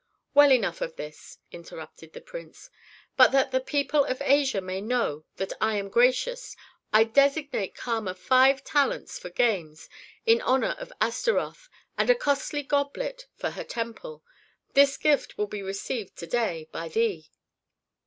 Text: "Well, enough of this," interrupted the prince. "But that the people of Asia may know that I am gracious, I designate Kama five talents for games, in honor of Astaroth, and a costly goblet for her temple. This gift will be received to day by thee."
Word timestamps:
"Well, 0.33 0.51
enough 0.51 0.81
of 0.81 0.95
this," 0.95 1.37
interrupted 1.51 2.13
the 2.13 2.21
prince. 2.21 2.71
"But 3.17 3.31
that 3.33 3.51
the 3.51 3.59
people 3.61 4.03
of 4.03 4.19
Asia 4.19 4.59
may 4.59 4.81
know 4.81 5.25
that 5.35 5.53
I 5.61 5.75
am 5.75 5.89
gracious, 5.89 6.55
I 6.91 7.03
designate 7.03 7.75
Kama 7.75 8.15
five 8.15 8.63
talents 8.63 9.19
for 9.19 9.29
games, 9.29 9.89
in 10.25 10.41
honor 10.41 10.75
of 10.79 10.91
Astaroth, 10.99 11.69
and 11.99 12.09
a 12.09 12.15
costly 12.15 12.63
goblet 12.63 13.27
for 13.35 13.51
her 13.51 13.63
temple. 13.63 14.23
This 14.73 14.97
gift 14.97 15.37
will 15.37 15.45
be 15.45 15.61
received 15.61 16.15
to 16.17 16.25
day 16.25 16.67
by 16.71 16.87
thee." 16.87 17.29